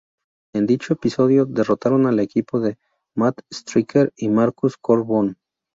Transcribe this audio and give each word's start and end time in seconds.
En 0.55 0.65
dicho 0.65 0.93
episodio, 0.93 1.45
derrotaron 1.45 2.07
al 2.07 2.19
equipo 2.19 2.59
de 2.59 2.79
Matt 3.15 3.41
Striker 3.51 4.11
y 4.17 4.29
Marcus 4.29 4.75
Cor 4.75 5.05
Von. 5.05 5.37